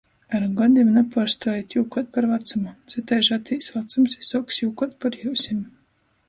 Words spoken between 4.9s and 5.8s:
par jiusim...